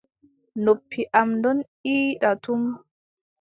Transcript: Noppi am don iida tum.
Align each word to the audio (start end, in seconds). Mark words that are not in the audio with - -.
Noppi 0.63 1.01
am 1.19 1.29
don 1.43 1.59
iida 1.93 2.31
tum. 2.43 2.61